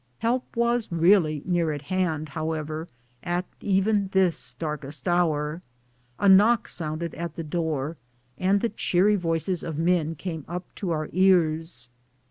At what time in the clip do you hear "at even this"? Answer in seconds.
3.23-4.53